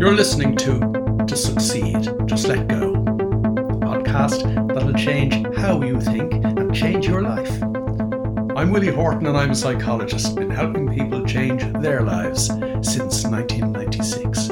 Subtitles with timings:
[0.00, 0.78] You're listening to
[1.26, 2.94] To Succeed, Just Let Go,
[3.84, 4.42] podcast
[4.72, 7.62] that'll change how you think and change your life.
[8.56, 14.48] I'm Willie Horton and I'm a psychologist, been helping people change their lives since 1996.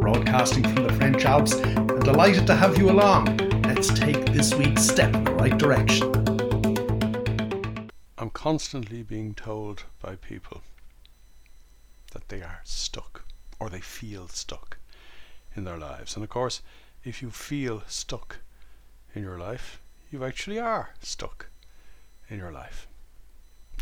[0.00, 3.38] Broadcasting from the French Alps and delighted to have you along.
[3.64, 6.12] Let's take this week's step in the right direction.
[8.18, 10.62] I'm constantly being told by people
[12.12, 13.24] that they are stuck
[13.58, 14.78] or they feel stuck
[15.54, 16.14] in their lives.
[16.14, 16.62] And of course,
[17.04, 18.38] if you feel stuck
[19.14, 21.46] in your life, you actually are stuck
[22.28, 22.86] in your life.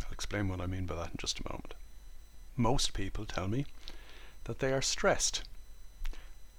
[0.04, 1.74] I'll explain what I mean by that in just a moment.
[2.56, 3.66] Most people tell me
[4.44, 5.42] that they are stressed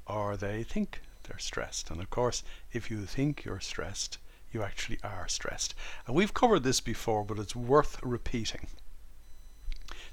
[0.05, 1.89] or they think they're stressed.
[1.89, 4.17] And of course, if you think you're stressed,
[4.51, 5.73] you actually are stressed.
[6.05, 8.67] And we've covered this before, but it's worth repeating.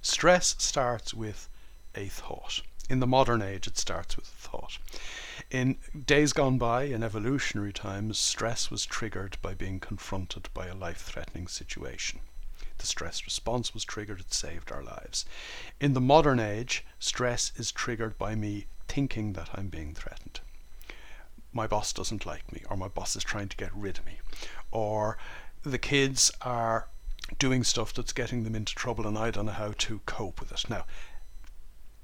[0.00, 1.48] Stress starts with
[1.94, 2.62] a thought.
[2.88, 4.78] In the modern age, it starts with thought.
[5.50, 10.74] In days gone by, in evolutionary times, stress was triggered by being confronted by a
[10.74, 12.20] life threatening situation.
[12.78, 15.26] The stress response was triggered, it saved our lives.
[15.80, 20.40] In the modern age, stress is triggered by me thinking that I'm being threatened.
[21.52, 24.18] My boss doesn't like me, or my boss is trying to get rid of me,
[24.70, 25.18] or
[25.62, 26.88] the kids are
[27.38, 30.52] doing stuff that's getting them into trouble and I don't know how to cope with
[30.52, 30.64] it.
[30.70, 30.86] Now,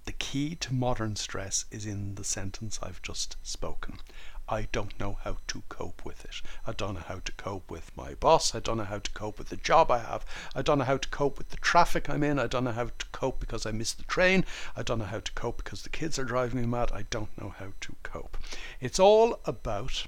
[0.05, 3.99] the key to modern stress is in the sentence I've just spoken.
[4.47, 6.43] I don't know how to cope with it.
[6.67, 8.55] I don't know how to cope with my boss.
[8.55, 10.27] I don't know how to cope with the job I have.
[10.55, 12.39] I don't know how to cope with the traffic I'm in.
[12.39, 14.45] I don't know how to cope because I missed the train.
[14.77, 16.93] I don't know how to cope because the kids are driving me mad.
[16.93, 18.37] I don't know how to cope.
[18.81, 20.05] It's all about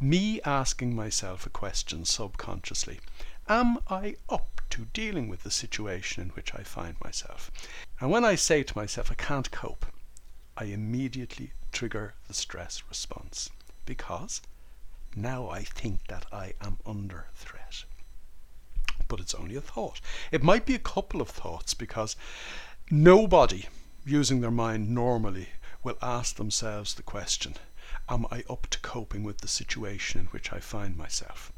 [0.00, 3.00] me asking myself a question subconsciously
[3.48, 7.50] Am I up to dealing with the situation in which I find myself?
[8.00, 9.84] And when I say to myself, I can't cope,
[10.56, 13.50] I immediately trigger the stress response
[13.84, 14.40] because
[15.14, 17.84] now I think that I am under threat.
[19.08, 20.00] But it's only a thought.
[20.30, 22.16] It might be a couple of thoughts because
[22.90, 23.66] nobody
[24.06, 25.50] using their mind normally
[25.84, 27.56] will ask themselves the question
[28.08, 31.52] Am I up to coping with the situation in which I find myself?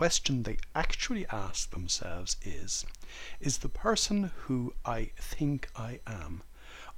[0.00, 2.86] Question they actually ask themselves is
[3.38, 6.42] Is the person who I think I am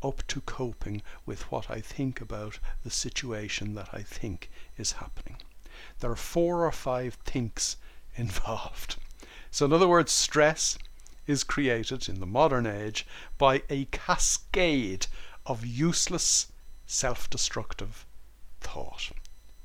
[0.01, 5.39] up to coping with what I think about the situation that I think is happening?
[5.99, 7.77] There are four or five thinks
[8.15, 8.95] involved.
[9.51, 10.79] So, in other words, stress
[11.27, 13.05] is created in the modern age
[13.37, 15.09] by a cascade
[15.45, 16.53] of useless,
[16.87, 18.07] self destructive
[18.61, 19.11] thought.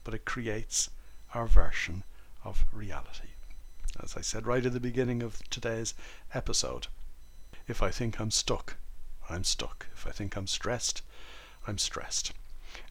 [0.03, 0.89] But it creates
[1.35, 2.03] our version
[2.47, 3.27] of reality.
[4.01, 5.93] As I said right at the beginning of today's
[6.33, 6.87] episode,
[7.67, 8.77] if I think I'm stuck,
[9.29, 9.87] I'm stuck.
[9.93, 11.01] If I think I'm stressed,
[11.67, 12.31] I'm stressed.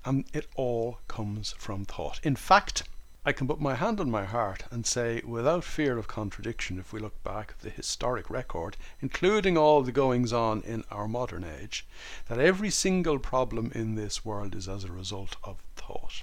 [0.05, 2.21] And it all comes from thought.
[2.23, 2.83] In fact,
[3.25, 6.93] I can put my hand on my heart and say, without fear of contradiction, if
[6.93, 11.45] we look back at the historic record, including all the goings on in our modern
[11.45, 11.87] age,
[12.29, 16.23] that every single problem in this world is as a result of thought.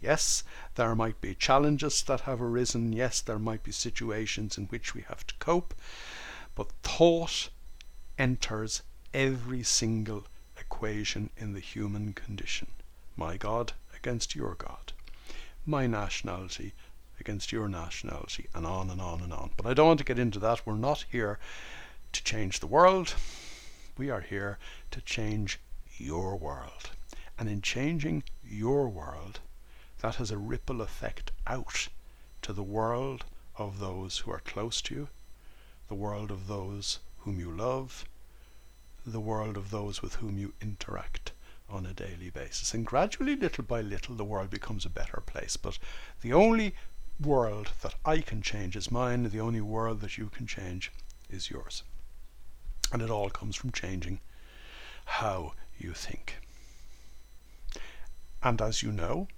[0.00, 0.44] Yes,
[0.76, 2.92] there might be challenges that have arisen.
[2.92, 5.74] Yes, there might be situations in which we have to cope.
[6.54, 7.48] But thought
[8.18, 8.82] enters
[9.12, 10.26] every single
[10.58, 12.68] equation in the human condition.
[13.16, 14.92] My God against your God.
[15.66, 16.74] My nationality
[17.20, 19.50] against your nationality, and on and on and on.
[19.56, 20.64] But I don't want to get into that.
[20.64, 21.38] We're not here
[22.12, 23.14] to change the world.
[23.96, 24.58] We are here
[24.92, 25.58] to change
[25.96, 26.90] your world.
[27.38, 29.40] And in changing your world,
[30.00, 31.88] that has a ripple effect out
[32.42, 33.24] to the world
[33.56, 35.08] of those who are close to you,
[35.88, 38.04] the world of those whom you love,
[39.04, 41.32] the world of those with whom you interact
[41.68, 42.72] on a daily basis.
[42.74, 45.56] And gradually, little by little, the world becomes a better place.
[45.56, 45.78] But
[46.22, 46.74] the only
[47.20, 50.92] world that I can change is mine, the only world that you can change
[51.28, 51.82] is yours.
[52.92, 54.20] And it all comes from changing
[55.04, 56.36] how you think.
[58.42, 59.28] And as you know,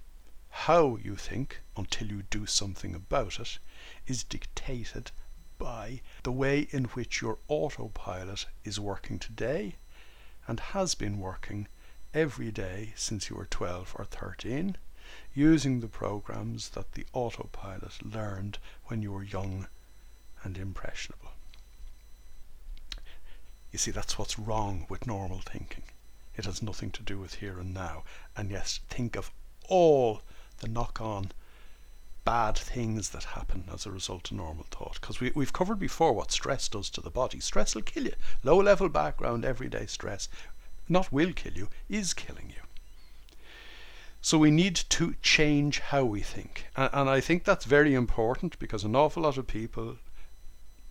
[0.65, 3.57] how you think until you do something about it
[4.05, 5.09] is dictated
[5.57, 9.75] by the way in which your autopilot is working today
[10.47, 11.67] and has been working
[12.13, 14.77] every day since you were 12 or 13,
[15.33, 19.67] using the programs that the autopilot learned when you were young
[20.43, 21.31] and impressionable.
[23.71, 25.85] You see, that's what's wrong with normal thinking.
[26.35, 28.03] It has nothing to do with here and now.
[28.37, 29.31] And yes, think of
[29.67, 30.21] all
[30.61, 31.31] the knock on
[32.23, 34.99] bad things that happen as a result of normal thought.
[35.01, 37.39] Because we, we've covered before what stress does to the body.
[37.39, 38.13] Stress will kill you.
[38.43, 40.29] Low level background, everyday stress,
[40.87, 42.61] not will kill you, is killing you.
[44.21, 46.67] So we need to change how we think.
[46.75, 49.97] And, and I think that's very important because an awful lot of people,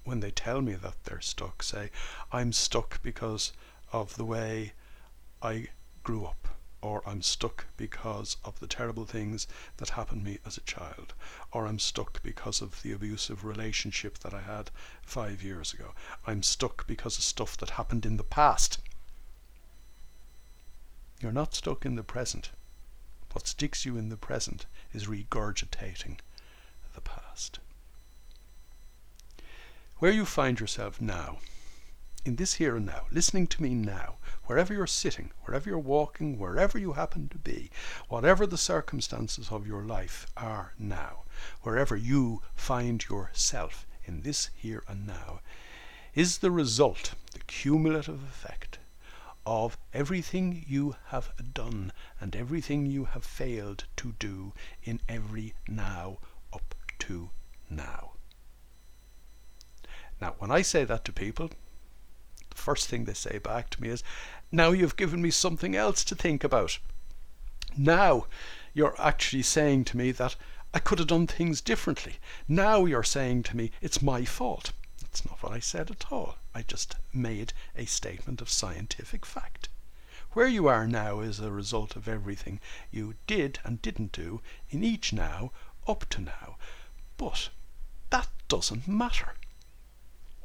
[0.04, 1.90] when they tell me that they're stuck, say,
[2.32, 3.52] I'm stuck because
[3.92, 4.72] of the way
[5.40, 5.68] I
[6.02, 6.48] grew up
[6.82, 9.46] or I'm stuck because of the terrible things
[9.76, 11.14] that happened to me as a child,
[11.52, 14.70] or I'm stuck because of the abusive relationship that I had
[15.02, 15.92] five years ago.
[16.26, 18.78] I'm stuck because of stuff that happened in the past.
[21.20, 22.50] You're not stuck in the present.
[23.32, 26.18] What sticks you in the present is regurgitating
[26.94, 27.60] the past.
[29.98, 31.38] Where you find yourself now
[32.24, 36.38] in this here and now, listening to me now, wherever you're sitting, wherever you're walking,
[36.38, 37.70] wherever you happen to be,
[38.08, 41.24] whatever the circumstances of your life are now,
[41.62, 45.40] wherever you find yourself in this here and now,
[46.14, 48.78] is the result, the cumulative effect
[49.46, 54.52] of everything you have done and everything you have failed to do
[54.82, 56.18] in every now
[56.52, 57.30] up to
[57.70, 58.12] now.
[60.20, 61.50] Now, when I say that to people,
[62.60, 64.04] first thing they say back to me is,
[64.52, 66.78] Now you've given me something else to think about.
[67.76, 68.26] Now
[68.74, 70.36] you're actually saying to me that
[70.72, 72.18] I could have done things differently.
[72.46, 74.72] Now you're saying to me it's my fault.
[75.00, 76.36] That's not what I said at all.
[76.54, 79.68] I just made a statement of scientific fact.
[80.32, 82.60] Where you are now is a result of everything
[82.92, 85.50] you did and didn't do in each now
[85.88, 86.56] up to now.
[87.16, 87.48] But
[88.10, 89.34] that doesn't matter.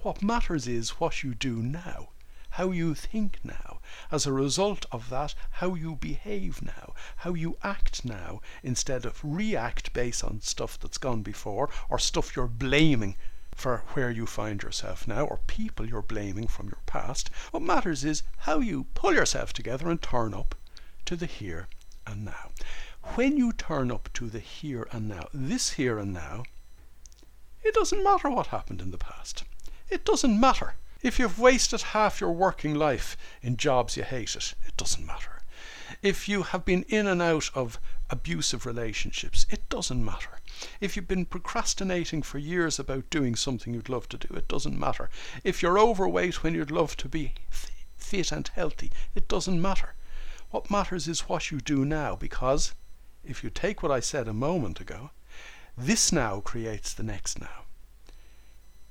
[0.05, 2.09] What matters is what you do now,
[2.51, 3.79] how you think now.
[4.11, 9.19] As a result of that, how you behave now, how you act now, instead of
[9.23, 13.15] react based on stuff that's gone before or stuff you're blaming
[13.55, 17.31] for where you find yourself now or people you're blaming from your past.
[17.49, 20.53] What matters is how you pull yourself together and turn up
[21.05, 21.67] to the here
[22.05, 22.51] and now.
[23.15, 26.43] When you turn up to the here and now, this here and now,
[27.63, 29.45] it doesn't matter what happened in the past.
[29.89, 30.75] It doesn't matter.
[31.01, 35.41] If you've wasted half your working life in jobs you hated, it doesn't matter.
[36.01, 37.79] If you have been in and out of
[38.09, 40.39] abusive relationships, it doesn't matter.
[40.81, 44.79] If you've been procrastinating for years about doing something you'd love to do, it doesn't
[44.79, 45.09] matter.
[45.43, 47.33] If you're overweight when you'd love to be
[47.97, 49.93] fit and healthy, it doesn't matter.
[50.49, 52.73] What matters is what you do now, because
[53.23, 55.11] if you take what I said a moment ago,
[55.77, 57.64] this now creates the next now.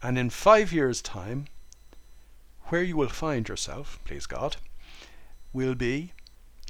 [0.05, 1.47] And in five years' time,
[2.65, 4.59] where you will find yourself, please God,
[5.55, 6.13] will be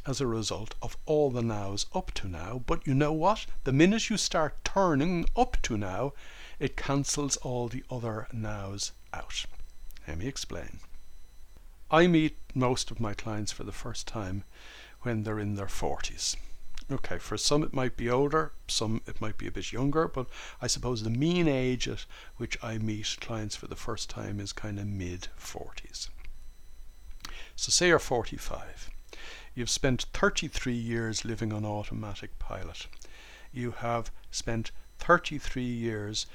[0.07, 2.63] as a result of all the nows up to now.
[2.65, 3.47] But you know what?
[3.65, 6.13] The minute you start turning up to now,
[6.61, 9.47] it cancels all the other nows out.
[10.07, 10.79] Let me explain.
[11.91, 14.45] I meet most of my clients for the first time
[15.03, 16.37] when they're in their 40s.
[16.91, 20.27] Okay, for some it might be older, some it might be a bit younger, but
[20.61, 22.05] I suppose the mean age at
[22.37, 26.11] which I meet clients for the first time is kind of mid 40s.
[27.57, 28.91] So, say you're 45.
[29.55, 32.87] You've spent 33 years living on automatic pilot.
[33.51, 36.27] You have spent 33 years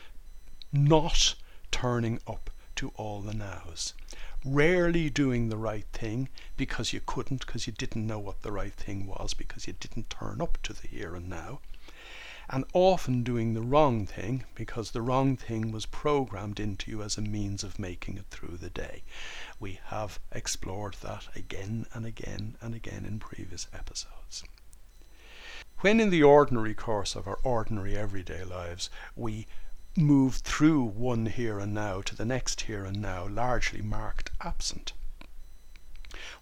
[0.71, 1.35] not
[1.69, 3.93] turning up to all the nows
[4.45, 8.73] rarely doing the right thing because you couldn't, because you didn't know what the right
[8.73, 11.59] thing was, because you didn't turn up to the here and now,
[12.49, 17.17] and often doing the wrong thing because the wrong thing was programmed into you as
[17.17, 19.03] a means of making it through the day.
[19.59, 24.43] We have explored that again and again and again in previous episodes.
[25.81, 29.47] When in the ordinary course of our ordinary everyday lives we
[29.97, 34.93] move through one here and now to the next here and now, largely marked absent.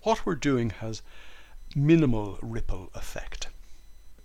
[0.03, 1.01] What we're doing has
[1.75, 3.47] minimal ripple effect.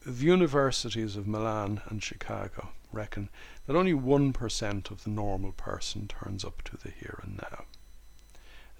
[0.05, 3.29] The universities of Milan and Chicago reckon
[3.67, 7.65] that only 1% of the normal person turns up to the here and now.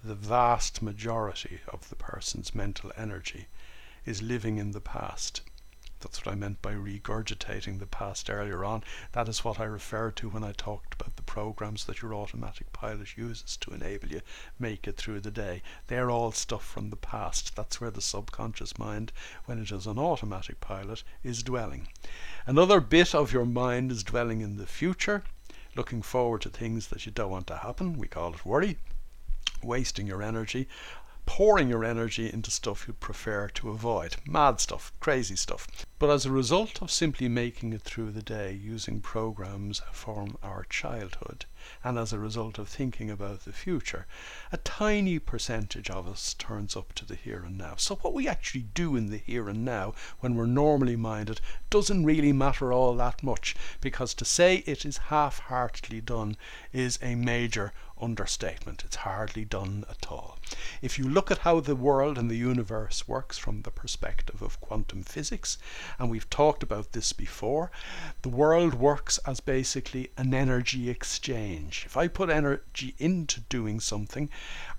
[0.05, 3.47] The vast majority of the person's mental energy
[4.05, 5.43] is living in the past
[6.03, 8.83] that's what I meant by regurgitating the past earlier on.
[9.13, 12.73] That is what I referred to when I talked about the programs that your automatic
[12.73, 14.21] pilot uses to enable you
[14.59, 15.63] make it through the day.
[15.87, 17.57] They're all stuff from the past.
[17.57, 19.13] That's where the subconscious mind,
[19.47, 21.89] when it is an automatic pilot, is dwelling.
[22.47, 25.23] Another bit of your mind is dwelling in the future,
[25.77, 27.97] looking forward to things that you don't want to happen.
[27.97, 28.79] We call it worry
[29.63, 30.67] wasting your energy
[31.25, 34.17] pouring your energy into stuff you'd prefer to avoid.
[34.27, 35.67] Mad stuff, crazy stuff.
[35.99, 40.65] But as a result of simply making it through the day using programs from our
[40.65, 41.47] childhood,
[41.85, 44.07] and as a result of thinking about the future,
[44.51, 47.75] a tiny percentage of us turns up to the here and now.
[47.77, 52.05] So, what we actually do in the here and now when we're normally minded doesn't
[52.05, 56.37] really matter all that much because to say it is half heartedly done
[56.73, 58.83] is a major understatement.
[58.85, 60.39] It's hardly done at all.
[60.83, 64.61] If you look at how the world and the universe works from the perspective of
[64.61, 65.57] quantum physics,
[65.99, 67.71] and we've talked about this before,
[68.23, 71.85] the world works as basically an energy exchange.
[71.87, 74.29] If I put energy into doing something,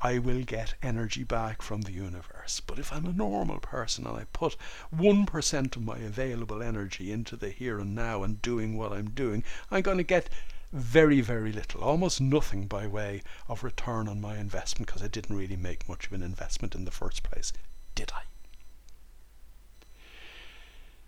[0.01, 2.59] I will get energy back from the universe.
[2.59, 4.57] But if I'm a normal person and I put
[4.95, 9.43] 1% of my available energy into the here and now and doing what I'm doing,
[9.71, 10.29] I'm going to get
[10.73, 15.37] very, very little, almost nothing by way of return on my investment because I didn't
[15.37, 17.53] really make much of an investment in the first place,
[17.93, 18.23] did I?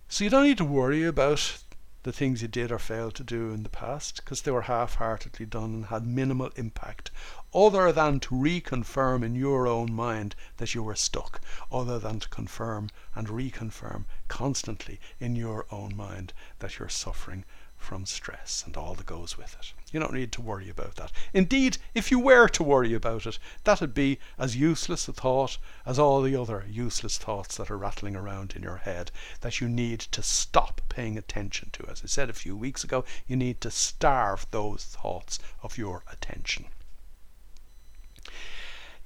[0.07, 1.63] So you don't need to worry about
[2.03, 4.95] the things you did or failed to do in the past because they were half
[4.95, 7.10] heartedly done and had minimal impact
[7.55, 11.39] other than to reconfirm in your own mind that you were stuck,
[11.71, 17.45] other than to confirm and reconfirm constantly in your own mind that you're suffering
[17.77, 19.74] from stress and all that goes with it.
[19.93, 21.13] You don't need to worry about that.
[21.33, 25.97] Indeed, if you were to worry about it, that'd be as useless a thought as
[25.97, 30.00] all the other useless thoughts that are rattling around in your head that you need
[30.01, 31.88] to stop paying attention to.
[31.89, 36.03] As I said a few weeks ago, you need to starve those thoughts of your
[36.12, 36.65] attention.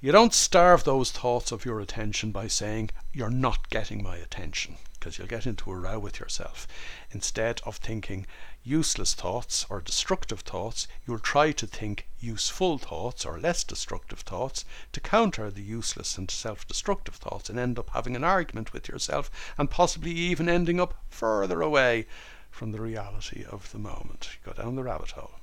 [0.02, 4.78] You don't starve those thoughts of your attention by saying, You're not getting my attention,
[4.94, 6.66] because you'll get into a row with yourself.
[7.10, 8.26] Instead of thinking,
[8.64, 14.64] useless thoughts or destructive thoughts, you'll try to think useful thoughts or less destructive thoughts
[14.92, 18.88] to counter the useless and self destructive thoughts and end up having an argument with
[18.88, 22.06] yourself and possibly even ending up further away
[22.50, 24.30] from the reality of the moment.
[24.32, 25.39] You go down the rabbit hole.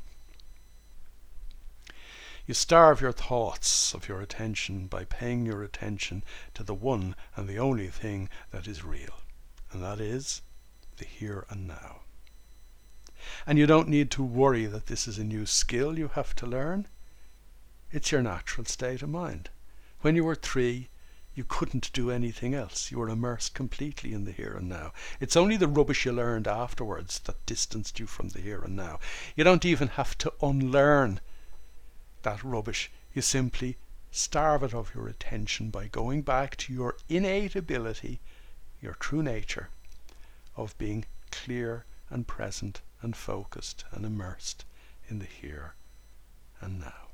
[2.47, 6.23] You starve your thoughts of your attention by paying your attention
[6.53, 9.19] to the one and the only thing that is real,
[9.73, 10.41] and that is
[10.95, 12.03] the here and now.
[13.45, 16.45] And you don't need to worry that this is a new skill you have to
[16.45, 16.87] learn.
[17.91, 19.49] It's your natural state of mind.
[19.99, 20.87] When you were three,
[21.35, 22.91] you couldn't do anything else.
[22.91, 24.93] You were immersed completely in the here and now.
[25.19, 28.99] It's only the rubbish you learned afterwards that distanced you from the here and now.
[29.35, 31.19] You don't even have to unlearn
[32.27, 32.91] that rubbish.
[33.13, 33.77] You simply
[34.11, 38.19] starve it of your attention by going back to your innate ability,
[38.81, 39.69] your true nature,
[40.57, 44.65] of being clear and present and focused and immersed
[45.07, 45.75] in the here
[46.59, 47.07] and now.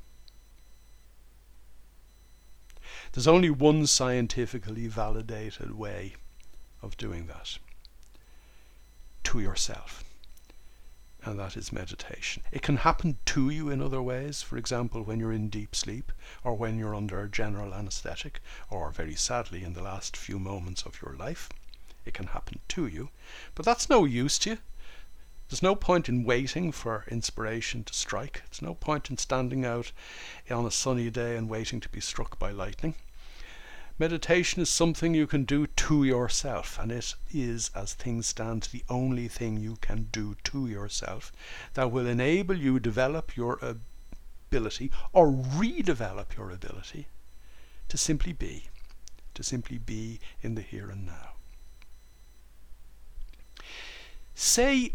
[3.12, 6.16] There's only one scientifically validated way
[6.82, 7.60] of doing that
[9.26, 10.04] to yourself,
[11.26, 12.44] and that is meditation.
[12.52, 16.12] It can happen to you in other ways, for example, when you're in deep sleep,
[16.44, 20.84] or when you're under a general anesthetic, or very sadly, in the last few moments
[20.84, 21.50] of your life.
[22.06, 23.10] It can happen to you,
[23.56, 24.58] but that's no use to you
[25.54, 28.42] there's no point in waiting for inspiration to strike.
[28.50, 29.92] There's no point in standing out
[30.50, 32.96] on a sunny day and waiting to be struck by lightning.
[34.00, 38.84] Meditation is something you can do to yourself, and it is, as things stand, the
[38.90, 41.32] only thing you can do to yourself
[41.76, 47.08] that will enable you develop your ability or redevelop your ability
[47.88, 48.64] to simply be,
[49.36, 51.34] to simply be in the here and now.
[54.34, 54.94] Say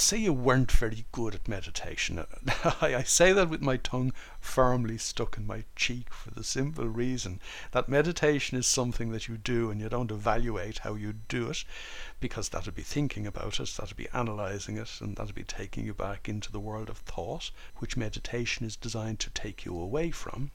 [0.00, 2.24] say you weren't very good at meditation.
[2.80, 7.40] I say that with my tongue firmly stuck in my cheek for the simple reason
[7.72, 11.64] that meditation is something that you do and you don't evaluate how you do it
[12.20, 15.34] because that would be thinking about it, that would be analyzing it, and that would
[15.34, 19.64] be taking you back into the world of thought, which meditation is designed to take
[19.64, 20.50] you away from.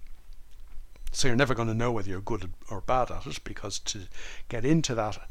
[1.11, 4.01] So you're never going to know whether you're good or bad at it because to
[4.47, 5.29] get into that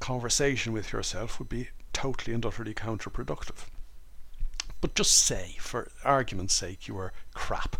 [0.00, 1.68] conversation with yourself would be
[1.98, 3.66] totally and utterly counterproductive.
[4.80, 7.74] But just say, for argument's sake, you are crap,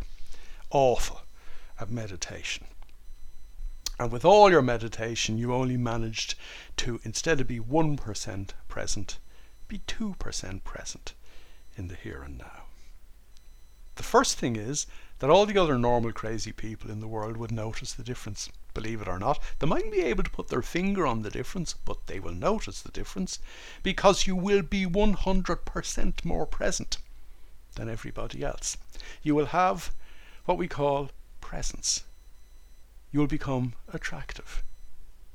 [0.71, 1.21] awful
[1.79, 2.67] at meditation.
[3.97, 6.35] And with all your meditation, you only managed
[6.79, 9.19] to, instead of be 1% present,
[9.69, 11.15] be 2% present
[11.77, 12.65] in the here and now.
[13.95, 17.53] The first thing is that all the other normal crazy people in the world would
[17.53, 19.41] notice the difference believe it or not.
[19.59, 22.81] They mightn't be able to put their finger on the difference, but they will notice
[22.81, 23.41] the difference
[23.83, 26.99] because you will be 100% more present
[27.75, 28.77] than everybody else.
[29.23, 29.93] You will have
[30.45, 31.11] what we call
[31.41, 32.05] presence.
[33.11, 34.63] You will become attractive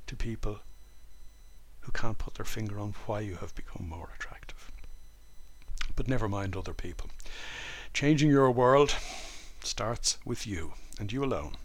[0.08, 0.60] to people
[1.82, 4.72] who can't put their finger on why you have become more attractive.
[5.98, 7.10] But never mind other people.
[7.94, 8.96] Changing your world
[9.66, 11.56] starts with you and you alone.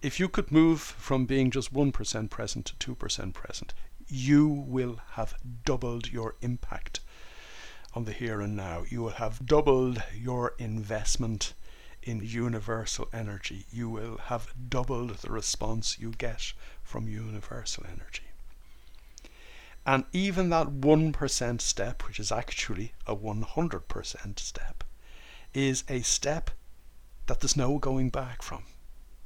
[0.00, 3.74] If you could move from being just 1% present to 2% present,
[4.06, 7.00] you will have doubled your impact
[7.94, 8.84] on the here and now.
[8.88, 11.54] You will have doubled your investment
[12.02, 13.66] in universal energy.
[13.70, 16.52] You will have doubled the response you get
[16.82, 18.22] from universal energy.
[19.84, 24.84] And even that 1% step, which is actually a 100% step,
[25.54, 26.50] is a step
[27.28, 28.64] that there's no going back from.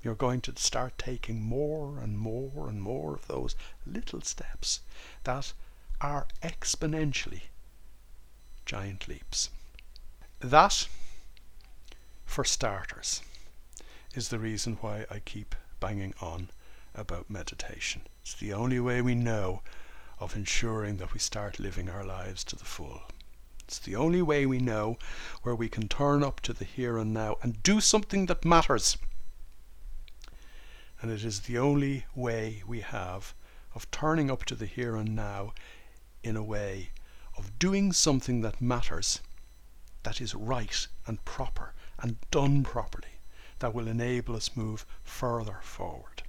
[0.02, 3.54] You're going to start taking more and more and more of those
[3.86, 4.80] little steps
[5.22, 5.52] that
[6.00, 7.42] are exponentially
[8.66, 9.50] giant leaps.
[10.40, 10.88] That,
[12.26, 13.22] for starters,
[14.14, 16.50] is the reason why I keep banging on
[16.96, 18.02] about meditation.
[18.22, 19.62] It's the only way we know
[20.18, 23.02] of ensuring that we start living our lives to the full.
[23.72, 24.98] It's the only way we know
[25.44, 28.98] where we can turn up to the here and now and do something that matters.
[31.00, 33.32] And it is the only way we have
[33.74, 35.54] of turning up to the here and now
[36.22, 36.90] in a way
[37.38, 39.22] of doing something that matters,
[40.02, 43.20] that is right and proper and done properly,
[43.60, 46.24] that will enable us move further forward.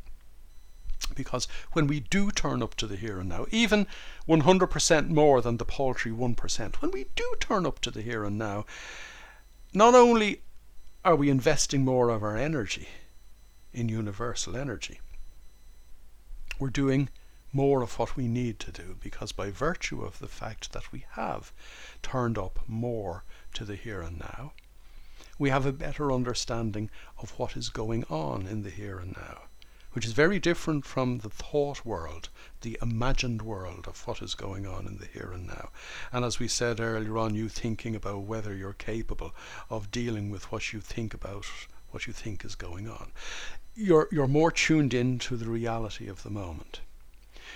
[1.15, 3.87] Because when we do turn up to the here and now, even
[4.27, 8.37] 100% more than the paltry 1%, when we do turn up to the here and
[8.37, 8.65] now,
[9.73, 10.41] not only
[11.03, 12.87] are we investing more of our energy
[13.73, 14.99] in universal energy,
[16.59, 17.09] we're doing
[17.51, 21.05] more of what we need to do because by virtue of the fact that we
[21.11, 21.53] have
[22.01, 24.53] turned up more to the here and now,
[25.37, 29.43] we have a better understanding of what is going on in the here and now
[29.93, 32.29] which is very different from the thought world,
[32.61, 35.69] the imagined world of what is going on in the here and now.
[36.11, 39.33] And as we said earlier on, you thinking about whether you're capable
[39.69, 41.45] of dealing with what you think about
[41.91, 43.11] what you think is going on.
[43.75, 46.81] You're, you're more tuned in to the reality of the moment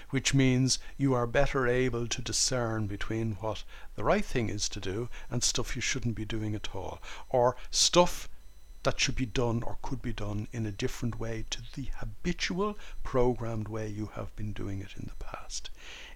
[0.09, 3.63] which means you are better able to discern between what
[3.95, 7.57] the right thing is to do and stuff you shouldn't be doing at all, or
[7.71, 8.29] stuff
[8.83, 12.77] that should be done or could be done in a different way to the habitual
[13.03, 15.69] programmed way you have been doing it in the past.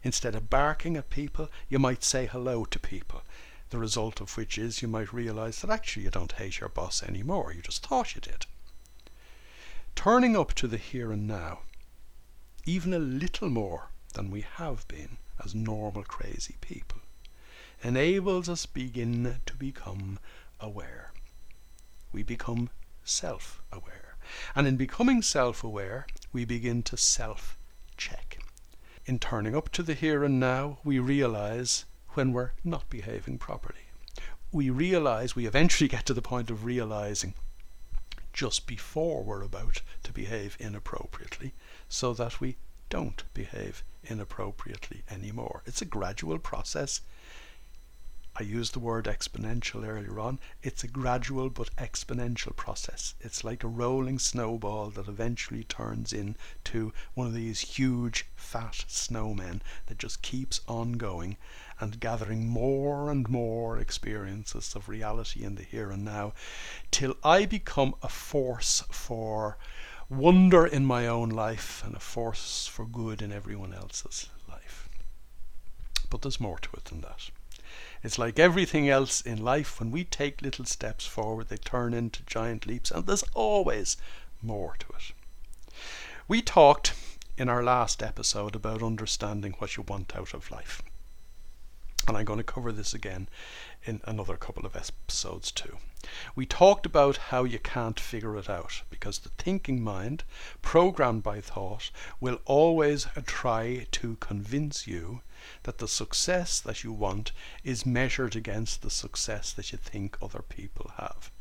[0.03, 3.23] Instead of barking at people, you might say hello to people.
[3.71, 7.03] The result of which is you might realize that actually you don't hate your boss
[7.03, 8.45] anymore, you just thought you did.
[9.95, 11.59] Turning up to the here and now,
[12.65, 16.99] even a little more than we have been as normal crazy people,
[17.83, 20.19] enables us begin to become
[20.59, 21.10] aware
[22.11, 22.69] we become
[23.03, 24.15] self aware.
[24.55, 27.57] And in becoming self aware, we begin to self
[27.97, 28.39] check.
[29.05, 33.87] In turning up to the here and now, we realize when we're not behaving properly.
[34.51, 37.33] We realize, we eventually get to the point of realizing
[38.33, 41.53] just before we're about to behave inappropriately
[41.89, 42.57] so that we
[42.89, 45.63] don't behave inappropriately anymore.
[45.65, 47.01] It's a gradual process.
[48.41, 50.39] I used the word exponential earlier on.
[50.63, 53.13] It's a gradual but exponential process.
[53.19, 59.61] It's like a rolling snowball that eventually turns into one of these huge fat snowmen
[59.85, 61.37] that just keeps on going
[61.79, 66.33] and gathering more and more experiences of reality in the here and now
[66.89, 69.59] till I become a force for
[70.09, 74.89] wonder in my own life and a force for good in everyone else's life.
[76.09, 77.29] But there's more to it than that.
[78.03, 82.23] It's like everything else in life, when we take little steps forward, they turn into
[82.23, 83.97] giant leaps, and there's always
[84.41, 85.75] more to it.
[86.27, 86.93] We talked
[87.37, 90.81] in our last episode about understanding what you want out of life.
[92.07, 93.29] And I'm going to cover this again
[93.83, 95.77] in another couple of episodes too.
[96.35, 100.23] We talked about how you can't figure it out because the thinking mind,
[100.61, 105.21] programmed by thought, will always try to convince you
[105.63, 107.31] that the success that you want
[107.63, 111.31] is measured against the success that you think other people have.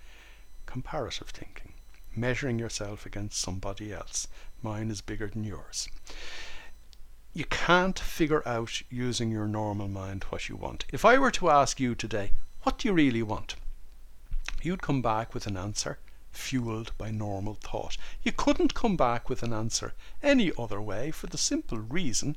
[0.66, 1.72] Comparative thinking,
[2.14, 4.28] measuring yourself against somebody else.
[4.62, 5.88] Mine is bigger than yours.
[7.32, 10.84] You can't figure out using your normal mind what you want.
[10.92, 13.54] If I were to ask you today, what do you really want?
[14.62, 16.00] You'd come back with an answer
[16.32, 17.96] fueled by normal thought.
[18.24, 22.36] You couldn't come back with an answer any other way for the simple reason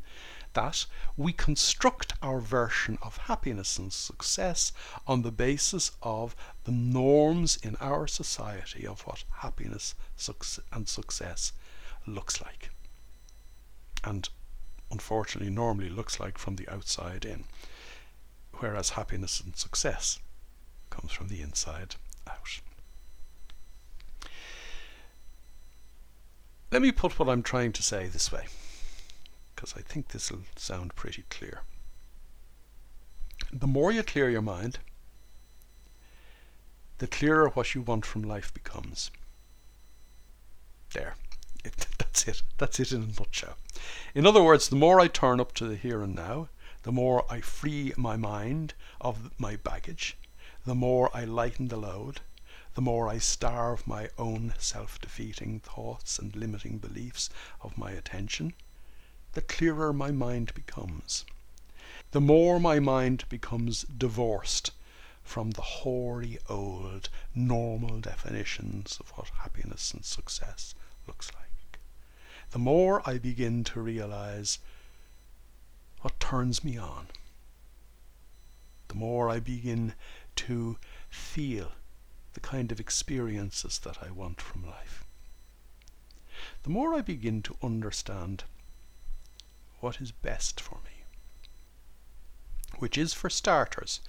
[0.54, 0.86] that
[1.18, 4.72] we construct our version of happiness and success
[5.08, 9.96] on the basis of the norms in our society of what happiness
[10.72, 11.52] and success
[12.06, 12.70] looks like.
[14.04, 14.30] And
[14.94, 17.46] unfortunately, normally looks like from the outside in,
[18.60, 20.20] whereas happiness and success
[20.92, 21.96] comes from the inside
[22.30, 22.62] out.
[26.72, 28.46] Let me put what I'm trying to say this way,
[29.56, 31.62] because I think this will sound pretty clear.
[33.52, 34.78] The more you clear your mind,
[37.00, 39.10] the clearer what you want from life becomes.
[40.94, 41.16] There.
[41.66, 42.44] It, that's it.
[42.60, 43.58] That's it in a nutshell.
[44.14, 46.48] In other words, the more I turn up to the here and now,
[46.84, 50.16] the more I free my mind of my baggage,
[50.64, 52.22] the more I lighten the load,
[52.76, 58.54] the more I starve my own self defeating thoughts and limiting beliefs of my attention,
[59.32, 61.26] the clearer my mind becomes.
[62.12, 64.70] The more my mind becomes divorced
[65.24, 70.76] from the hoary old normal definitions of what happiness and success
[71.08, 71.43] looks like.
[72.54, 74.60] The more I begin to realize
[76.02, 77.08] what turns me on,
[78.90, 79.96] the more I begin
[80.36, 80.78] to
[81.10, 81.72] feel
[82.34, 85.04] the kind of experiences that I want from life.
[86.62, 88.44] The more I begin to understand
[89.80, 91.06] what is best for me,
[92.78, 94.00] which is, for starters,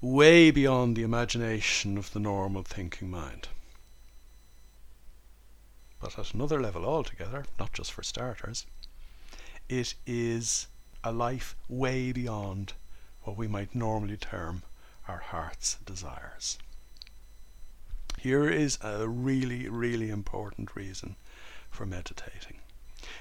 [0.00, 3.48] way beyond the imagination of the normal thinking mind.
[6.02, 8.66] But at another level altogether, not just for starters,
[9.68, 10.66] it is
[11.04, 12.72] a life way beyond
[13.22, 14.64] what we might normally term
[15.06, 16.58] our heart's desires.
[18.18, 21.14] Here is a really, really important reason
[21.70, 22.58] for meditating.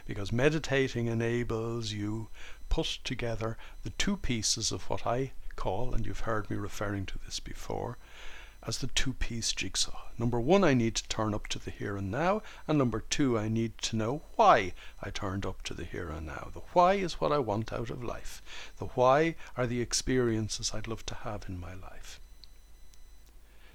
[0.07, 2.29] Because meditating enables you
[2.69, 7.19] put together the two pieces of what I call, and you've heard me referring to
[7.25, 7.99] this before,
[8.67, 10.09] as the two piece jigsaw.
[10.17, 13.37] Number one, I need to turn up to the here and now, and number two,
[13.37, 16.49] I need to know why I turned up to the here and now.
[16.53, 18.41] The why is what I want out of life.
[18.77, 22.19] The why are the experiences I'd love to have in my life.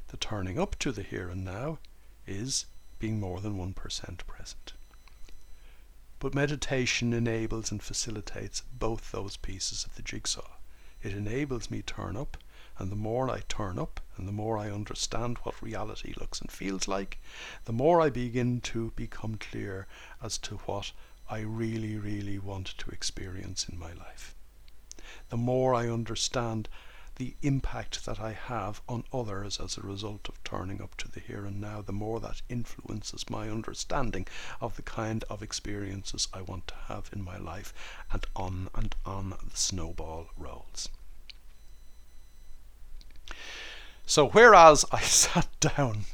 [0.08, 1.78] The turning up to the here and now
[2.26, 2.66] is
[2.98, 3.74] being more than 1%
[4.26, 4.72] present.
[6.18, 10.56] But meditation enables and facilitates both those pieces of the jigsaw.
[11.02, 12.36] It enables me turn up,
[12.78, 16.50] and the more I turn up, and the more I understand what reality looks and
[16.50, 17.18] feels like,
[17.64, 19.86] the more I begin to become clear
[20.22, 20.92] as to what
[21.28, 24.34] I really, really want to experience in my life.
[25.28, 26.68] The more I understand
[27.16, 31.20] the impact that I have on others as a result of turning up to the
[31.20, 34.26] here and now, the more that influences my understanding
[34.60, 37.72] of the kind of experiences I want to have in my life,
[38.12, 40.90] and on and on the snowball rolls.
[44.06, 46.04] So, whereas I sat down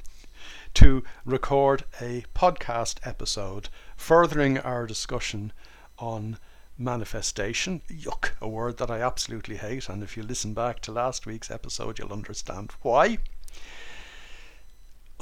[0.75, 5.53] to record a podcast episode furthering our discussion
[5.99, 6.39] on
[6.79, 7.83] manifestation.
[7.89, 9.89] Yuck, a word that I absolutely hate.
[9.89, 13.19] And if you listen back to last week's episode, you'll understand why.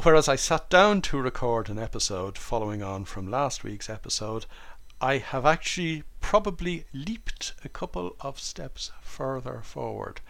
[0.02, 4.46] Whereas I sat down to record an episode following on from last week's episode,
[5.00, 10.20] I have actually probably leaped a couple of steps further forward.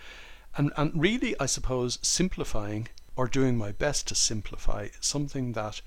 [0.57, 5.81] And, and really, I suppose, simplifying or doing my best to simplify something that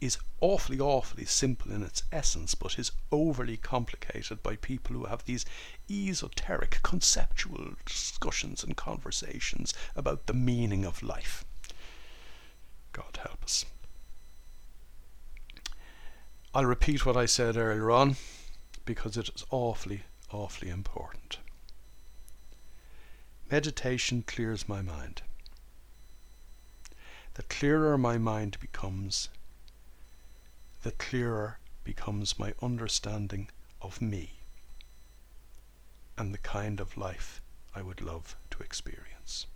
[0.00, 5.24] is awfully, awfully simple in its essence, but is overly complicated by people who have
[5.24, 5.44] these
[5.90, 11.44] esoteric conceptual discussions and conversations about the meaning of life.
[12.92, 13.64] God help us.
[16.54, 18.16] I'll repeat what I said earlier on
[18.84, 20.02] because it is awfully,
[20.32, 21.38] awfully important.
[23.50, 25.22] Meditation clears my mind.
[27.34, 29.28] The clearer my mind becomes,
[30.82, 33.48] the clearer becomes my understanding
[33.82, 34.34] of me
[36.16, 37.40] and the kind of life
[37.74, 39.46] I would love to experience.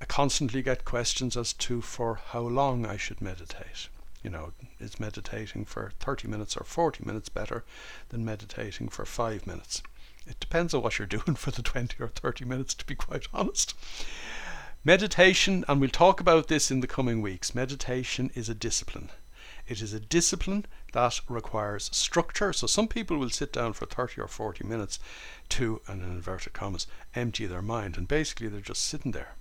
[0.00, 3.88] I constantly get questions as to for how long I should meditate.
[4.24, 7.64] You know, is meditating for 30 minutes or 40 minutes better
[8.08, 9.82] than meditating for 5 minutes?
[10.30, 13.26] It depends on what you're doing for the 20 or 30 minutes, to be quite
[13.34, 13.74] honest.
[14.84, 19.10] Meditation, and we'll talk about this in the coming weeks, meditation is a discipline.
[19.66, 22.52] It is a discipline that requires structure.
[22.52, 25.00] So some people will sit down for 30 or 40 minutes
[25.50, 29.34] to, and in inverted commas, empty their mind, and basically they're just sitting there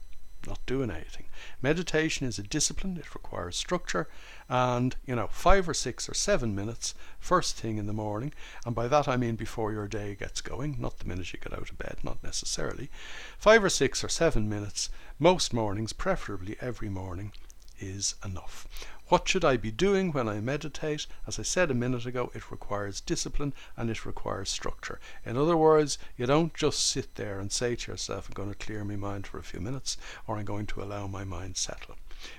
[0.47, 1.25] not doing anything.
[1.62, 4.08] Meditation is a discipline, it requires structure,
[4.47, 8.34] and you know, five or six or seven minutes first thing in the morning,
[8.65, 11.54] and by that I mean before your day gets going, not the minute you get
[11.54, 12.89] out of bed, not necessarily.
[13.38, 17.32] Five or six or seven minutes, most mornings, preferably every morning,
[17.80, 18.67] is enough.
[19.09, 21.07] What should I be doing when I meditate?
[21.25, 24.99] As I said a minute ago, it requires discipline and it requires structure.
[25.25, 28.65] In other words, you don't just sit there and say to yourself, I'm going to
[28.65, 31.95] clear my mind for a few minutes or I'm going to allow my mind settle.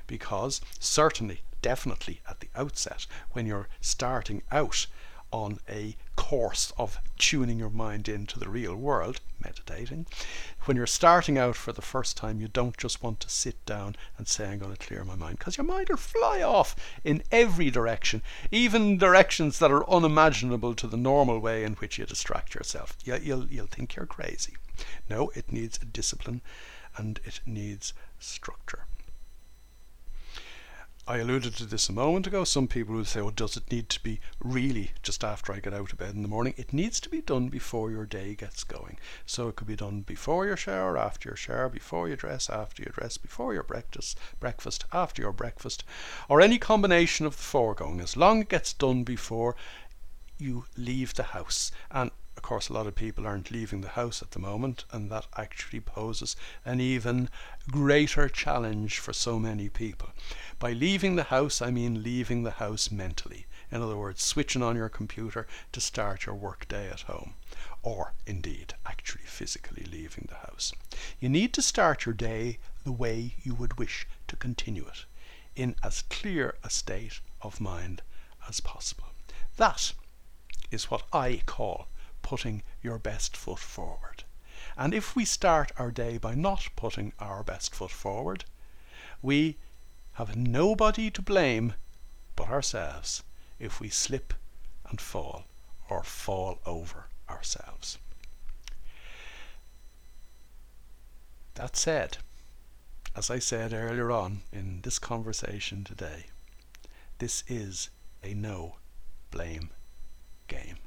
[0.07, 4.87] Because certainly, definitely at the outset, when you're starting out
[5.33, 10.07] on a course of tuning your mind into the real world, meditating.
[10.65, 13.97] When you're starting out for the first time, you don't just want to sit down
[14.19, 17.23] and say, I'm going to clear my mind, because your mind will fly off in
[17.31, 22.55] every direction, even directions that are unimaginable to the normal way in which you distract
[22.55, 22.97] yourself.
[23.05, 24.55] You'll, you'll think you're crazy.
[25.09, 26.41] No, it needs discipline
[26.97, 28.87] and it needs structure.
[31.11, 32.45] I alluded to this a moment ago.
[32.45, 35.75] Some people will say, well, does it need to be really just after I get
[35.75, 36.55] out of bed in the morning?
[36.57, 38.97] It needs to be done before your day gets going.
[39.27, 42.85] So it could be done before your shower, after your shower, before you dress, after
[42.85, 45.83] you dress, before your breakfast, breakfast, after your breakfast,
[46.29, 49.57] or any combination of the foregoing, as long as it gets done before
[50.39, 51.73] you leave the house.
[51.91, 55.11] And of course, a lot of people aren't leaving the house at the moment, and
[55.11, 57.29] that actually poses an even
[57.71, 60.09] greater challenge for so many people.
[60.59, 63.45] By leaving the house, I mean leaving the house mentally.
[63.71, 67.35] In other words, switching on your computer to start your work day at home,
[67.83, 70.73] or indeed, actually physically leaving the house.
[71.21, 75.05] You need to start your day the way you would wish to continue it,
[75.55, 78.01] in as clear a state of mind
[78.49, 79.09] as possible.
[79.59, 79.93] That
[80.71, 81.89] is what I call
[82.31, 84.23] putting your best foot forward.
[84.77, 88.45] And if we start our day by not putting our best foot forward,
[89.21, 89.57] we
[90.13, 91.75] have nobody to blame
[92.37, 93.25] but ourselves
[93.59, 94.33] if we slip
[94.89, 95.47] and fall
[95.89, 97.99] or fall over ourselves.
[101.55, 102.19] That said,
[103.17, 106.27] as I said earlier on in this conversation today,
[107.19, 107.91] this is
[108.23, 108.77] a no
[109.33, 109.71] blame
[110.47, 110.79] game.